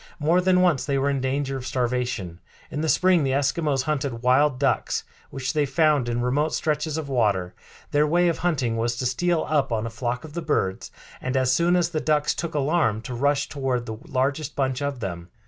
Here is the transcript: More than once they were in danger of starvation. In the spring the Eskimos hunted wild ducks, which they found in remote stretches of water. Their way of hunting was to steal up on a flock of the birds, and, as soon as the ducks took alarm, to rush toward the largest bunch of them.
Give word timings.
More 0.17 0.41
than 0.41 0.61
once 0.61 0.83
they 0.83 0.97
were 0.97 1.11
in 1.11 1.21
danger 1.21 1.57
of 1.57 1.67
starvation. 1.67 2.39
In 2.71 2.81
the 2.81 2.89
spring 2.89 3.23
the 3.23 3.33
Eskimos 3.33 3.83
hunted 3.83 4.23
wild 4.23 4.57
ducks, 4.57 5.03
which 5.29 5.53
they 5.53 5.67
found 5.67 6.09
in 6.09 6.21
remote 6.23 6.55
stretches 6.55 6.97
of 6.97 7.07
water. 7.07 7.53
Their 7.91 8.07
way 8.07 8.27
of 8.27 8.39
hunting 8.39 8.77
was 8.77 8.95
to 8.95 9.05
steal 9.05 9.45
up 9.47 9.71
on 9.71 9.85
a 9.85 9.91
flock 9.91 10.23
of 10.23 10.33
the 10.33 10.41
birds, 10.41 10.89
and, 11.21 11.37
as 11.37 11.53
soon 11.53 11.75
as 11.75 11.89
the 11.89 12.01
ducks 12.01 12.33
took 12.33 12.55
alarm, 12.55 13.01
to 13.01 13.13
rush 13.13 13.47
toward 13.47 13.85
the 13.85 13.97
largest 14.07 14.55
bunch 14.55 14.81
of 14.81 15.01
them. 15.01 15.27